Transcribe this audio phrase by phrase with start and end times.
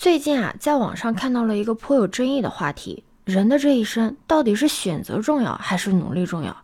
[0.00, 6.56] 最近啊，在网上看到了一个颇有争议的话题：人的这一生到底是选择重要还是努力重要？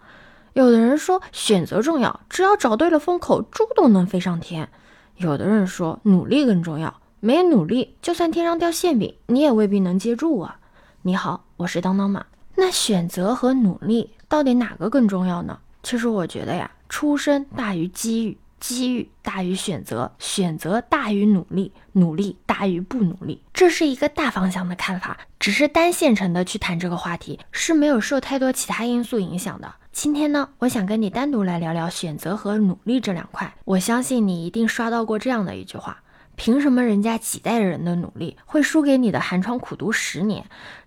[0.55, 4.65] 有的人说选择重要，只要找对了风口，猪都能飞上天；
[5.19, 10.59] 有的人说努力更重要，没努力，就算天上掉馅饼，你也未必能接住啊。
[11.03, 12.25] 你好，我是当当马。
[12.55, 15.59] 那选择和努力到底哪个更重要呢？
[15.83, 18.39] 其实我觉得呀，出身大于机遇。
[18.59, 25.19] 机遇大于选择，选择大于努力，努力大于不努力，这是一个大方向的看法。
[25.39, 29.75] 只是单线程的去谈这个话题，是没有受太多其他因素影响的。
[29.93, 33.55] 今天呢，我想跟你单独来聊聊选择和努力这两块。
[33.65, 36.03] 我相信你一定刷到过这样的一句话：
[36.35, 40.45] 凭什么人家几代人的努力会输给你的寒窗苦读十年？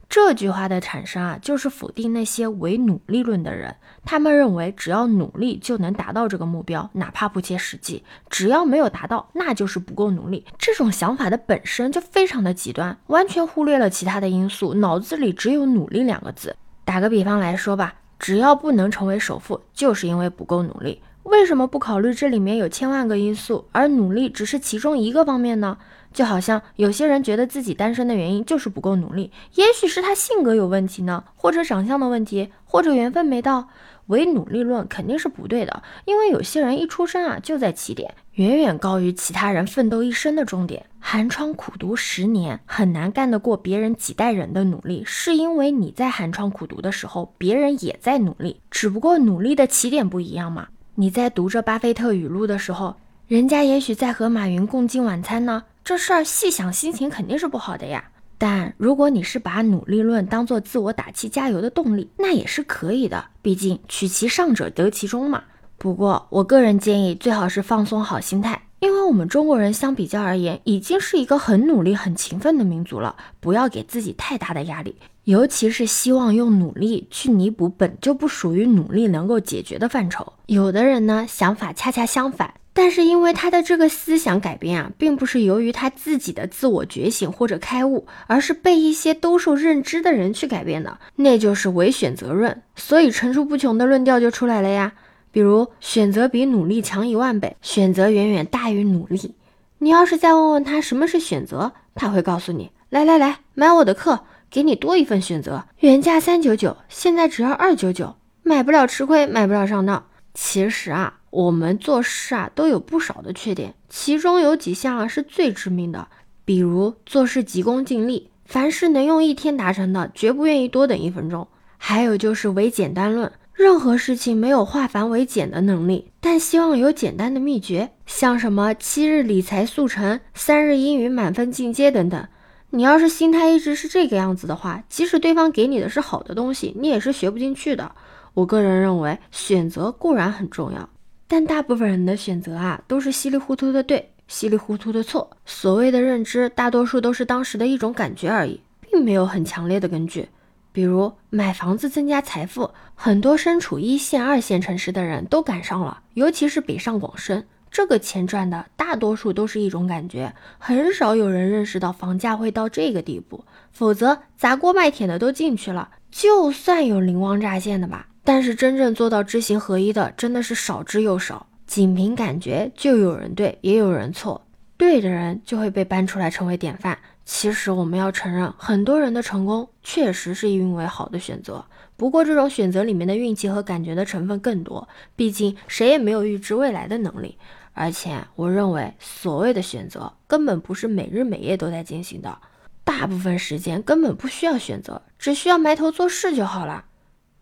[0.10, 3.76] 这句话的产生啊，就是否定那些唯努力论的人。
[4.04, 8.04] 他们认为，只要努力就能达到这个目标，哪怕不切实际。
[8.28, 10.44] 只要没有达到，那就是不够努力。
[10.58, 16.56] 这种想法的本身就非常的极端，完全忽略了其他的因素，脑子里只有努力两个字。
[16.84, 21.04] 打个比方来说吧，只要不能成为首富，就是因为不够努力。
[21.22, 25.78] 为什么不考虑这里面有千万个因素，而努力只是其中一个方面呢？
[26.12, 33.70] 就好像有些人觉得自己单身的原因就是不够努力，也许是他性格有问题呢，或者长相的问题，或者缘分没到。
[34.08, 40.84] 唯努力论肯定是不对的，因为有些人一出生啊就在起点，远远高于其他人奋斗一生的终点。
[40.98, 50.70] 寒窗苦读十年，很难干得过别人几代人的努力，是因为你在寒窗苦读的时候，别人也在努力，只不过努力的起点不一样嘛。
[50.96, 52.96] 你在读着巴菲特语录的时候，
[53.28, 55.66] 人家也许在和马云共进晚餐呢。
[55.90, 58.12] 这事儿细想，心情肯定是不好的呀。
[58.38, 63.26] 但如果你是把努力论当做自我打气加油的动力，那也是可以的。
[63.42, 65.46] 毕竟取其上者得其中嘛。
[65.80, 73.16] 不过我个人建议，最好是放松好心态，因为我们中国人相比较而言，已经是一个很努力、很勤奋的民族了。
[73.40, 80.34] 不要给自己太大的压力，尤其是希望用努力去弥补本就不属于努力能够解决的范畴。
[80.46, 82.54] 有的人呢，想法恰恰相反。
[82.82, 92.62] 但是因为他的这个思想改变啊，并不是由于他自己的自我觉醒或者开悟，而是被一些兜售认知的人去改变的，那就是唯选择论。
[92.78, 94.94] 所以层出不穷的论调就出来了呀。
[95.30, 99.36] 比如选择比努力强一万倍，选择远远大于努力。
[99.80, 110.06] 你要是再问问他什么是选择，他会告诉你：来来来，买我的课，给你多一份选择，原价三九九，现在只要二九九，买不了吃亏，买不了上当。
[110.34, 111.19] 其实啊。
[111.32, 116.08] 我们做事啊都有不少的缺点，其中有几项啊是最致命的，
[116.46, 121.48] 比如做事急功近利，凡事能用一天达成的，绝不愿意多等一分钟；
[121.78, 132.28] 还有就是唯简单论，任何事情没有化繁为简的能力，但希望有简单的秘诀，像什么七日理财速成、三日英语满分进阶等等。
[132.72, 137.92] 你要是心态一直是这个样子的话，即使对方给你的是好的东西，你也是学不进去的。
[138.36, 140.90] 我个人认为，选择固然很重要。
[141.32, 145.30] 但大部分人的选择啊，都是稀里糊涂的对，稀里糊涂的错。
[145.46, 150.28] 所谓的认知，大多数都是当时的一种感觉而已，并没有很强烈的根据。
[150.72, 163.46] 比如买房子增加财富，很多身处一线、二线城市的人都赶上了，尤其是北上广深，这个钱赚的大多数都是一种感觉，很少有人认识到房价会到这个地步。
[163.72, 168.08] 否则砸锅卖铁的都进去了，就算有灵光乍现的吧。
[168.32, 171.48] 但是真正做到知行合一的，真的是少之又少。
[171.66, 174.46] 仅凭感觉，就有人对，也有人错。
[174.78, 177.00] 对的人就会被搬出来成为典范。
[177.26, 181.66] 其实我们要承认，很多人的成功确实是因为好的选择。
[181.98, 184.88] 不过这种选择里面的运气和感觉的成分更多。
[185.16, 187.36] 毕竟谁也没有预知未来的能力。
[187.74, 192.38] 而且我认为，所谓的选择根本不是每日每夜都在进行的，
[192.84, 196.86] 大部分时间根本不需要选择，只需要埋头做事就好了。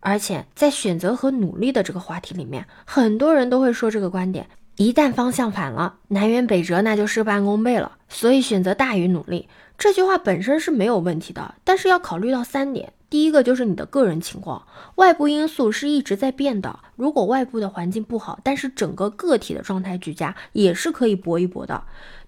[0.08, 7.92] 而且在选择和努力的这个话题里面，很多人都会说这个观点：一旦方向反了，南辕北辙，那就事半功倍了。
[8.08, 12.94] 所以选择大于努力，这句话本身是没有问题的，但是要考虑到三点。
[13.10, 14.66] 第一个就是你的个人情况，
[14.96, 16.78] 外部因素是一直在变的。
[16.96, 21.82] 如果外部的环境不好，但是整个个体的状态俱佳，也是可以搏一搏的。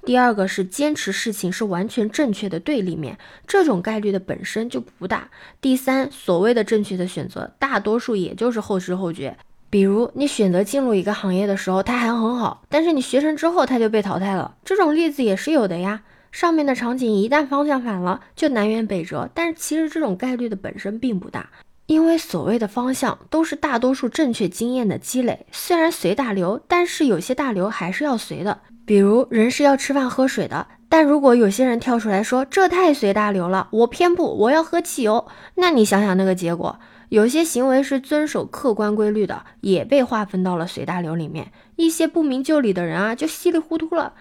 [0.07, 5.29] 第二个是坚持事情是完全正确的对立面，这种概率的本身就不大。
[5.61, 9.37] 第三，所谓的正确的选择，大多数也就是后知后觉。
[9.69, 16.03] 比如你选择进入一个行业的时候，它还很好，但是你学成之后，它就被淘汰了，这种例子也是有的呀。
[16.33, 19.29] 上面的场景一旦方向反了，就南辕北辙。
[19.35, 21.51] 但是其实这种概率的本身并不大，
[21.87, 25.47] 因为所谓的方向都是大多数正确经验的积累。
[25.51, 28.61] 虽然随大流，但是有些大流还是要随的。
[28.87, 44.15] 比如人是要吃饭喝水的，但如果有些人跳出来说这太随大流了，我偏不，我要喝汽油，那你想想那个结果，有些行为是遵守客观规律的，也被划分到了随大流里面，一些不明就里的人啊，就稀里糊涂了。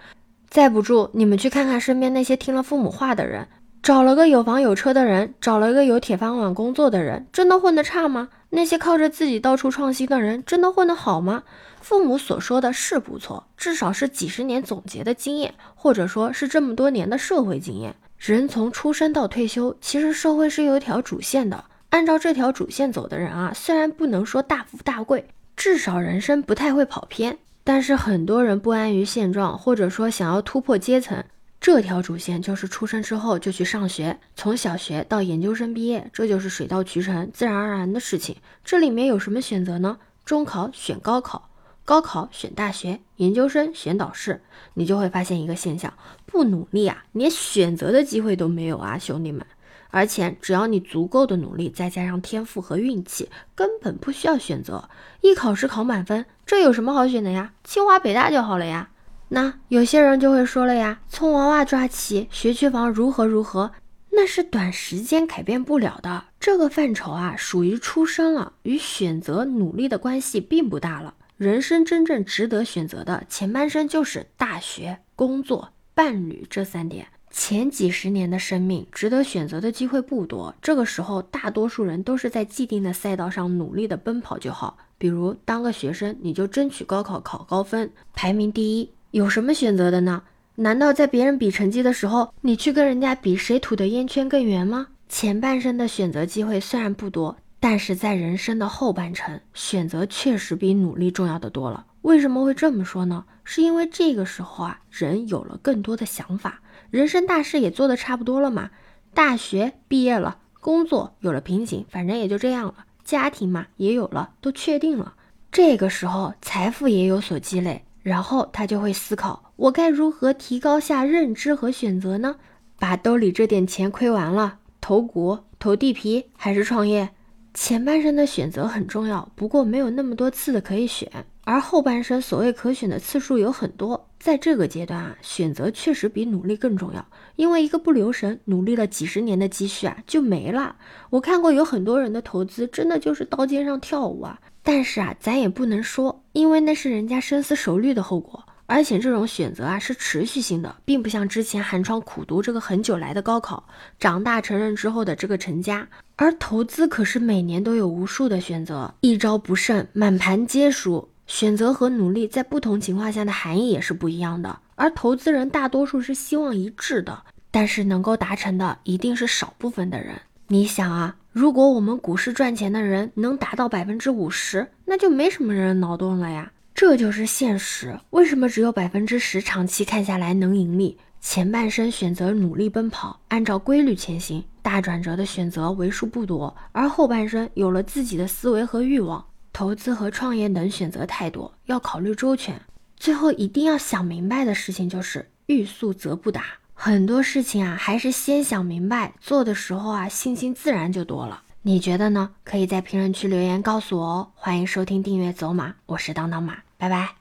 [0.50, 3.46] 再不住，你们去看看身边那些听了父母话的人，
[3.80, 8.30] 找了个有房有车的人，找了个有铁饭碗工作的人，真的混得差吗？
[8.50, 11.44] 那些靠着自己到处创新的人，真的混得好吗？
[11.80, 17.94] 父母所说的是不错，至少是几十年总结的经验，或者说是这么多年的社会经验。
[18.18, 21.64] 人从出生到退休，其实社会是有一条主线的。
[21.90, 27.38] 按照这条主线走的人啊，虽然不能说大富大贵，至少人生不太会跑偏。
[27.62, 31.24] 但是很多人不安于现状，或者说想要突破阶层。
[31.60, 38.36] 这条主线就是出生之后就去上学，从小学到研究生毕业，这就是水到渠成、自然而然的事情。
[38.64, 39.98] 这里面有什么选择呢？
[40.24, 41.50] 中考选高考，
[41.84, 44.40] 高考选大学，研究生选导师，
[44.72, 45.92] 你就会发现一个现象：
[46.24, 49.44] 不努力啊，连选择的机会都没有啊，兄弟们！
[49.90, 54.88] 而且只要你足够的努力，再加上天赋和运气，根本不需要选择。
[55.20, 57.52] 一考试考满分，这有什么好选的呀？
[57.64, 58.90] 清华北大就好了呀。
[59.28, 63.72] 那有些人就会说了呀，从娃娃抓起学区房如何如何，
[64.10, 66.24] 那是短时间改变不了的。
[66.40, 71.14] 这个范畴啊，属于出生了，与选择努力的关系并不大了。
[71.36, 77.06] 人生真正值得选择的前半生就是大学、工作、伴侣这三点。
[77.30, 84.76] 前几十年的生命值得选择的机会不多，这个时候大多数人都是在既定的赛道上努力的奔跑就好。
[84.98, 88.90] 比如当个学生，你就争取高考考高分，排名第一。
[89.12, 90.22] 有什么选择的呢？
[90.56, 94.88] 难道在别人比成绩的时候，你去跟人家比谁吐的烟圈更圆吗？
[95.08, 101.86] 前半生的选择机会虽然不多，但是在人生的后半程，选择确实比努力重要的多了。
[102.02, 103.24] 为什么会这么说呢？
[103.44, 106.60] 是因为这个时候啊，人有了更多的想法，
[106.90, 108.70] 人生大事也做得差不多了嘛。
[109.14, 112.74] 大学毕业了，工作有了瓶颈，反正也就这样了。
[113.04, 115.14] 家庭嘛，也有了，都确定了。
[115.50, 117.84] 这个时候，财富也有所积累。
[118.02, 122.36] 然后他就会思考，我该如何提高下认知和选择呢？
[122.78, 127.10] 把兜里这点钱亏完了，投股、投地皮还是创业？
[127.52, 131.10] 前半生的选择很重要，不过没有那么多次的可以选，
[131.44, 134.08] 而后半生所谓可选的次数有很多。
[134.20, 137.04] 在这个阶段啊，选择确实比努力更重要，
[137.36, 140.76] 因为一个不留神，努力了几十年的积蓄啊就没了。
[141.08, 144.38] 我看过有很多人的投资，真的就是刀尖上跳舞啊。
[144.62, 153.66] 但是啊，咱也不能说，因为那是人家深思熟虑的后果，而且这种选择啊是持续性的，并不像之前寒窗苦读这个很久来的高考，
[153.98, 155.88] 长大成人之后的这个成家。
[156.14, 161.08] 而投资可是每年都有无数的选择，一招不慎，满盘皆输。
[161.26, 167.20] 选择和努力在不同情况下的含义也是不一样的，而投资人大多数是希望一致的，
[167.50, 170.14] 但是能够达成的一定是少部分的人。
[170.46, 171.16] 你想啊。
[171.32, 176.50] 如果我们股市赚钱的人能达到百分之五十，那就没什么人脑洞了呀。
[176.80, 178.00] 这就是现实。
[178.08, 180.96] 为什么只有百分之十长期看下来能盈利？
[181.20, 189.22] 前半生选择努力奔跑，按照规律前行，大转折的选择为数不多；而后半生有了自己的思维和欲望，
[189.52, 192.58] 投资和创业等选择太多，要考虑周全。
[192.96, 196.44] 最后一定要想明白的事情就是欲速则不达。
[196.72, 201.42] 很多事情啊，还是先想明白，做的时候啊，信心自然就多了。
[201.60, 202.30] 你觉得呢？
[202.42, 204.28] 可以在评论区留言告诉我哦。
[204.34, 207.19] 欢迎收听、订阅走马，我是当当马，拜拜。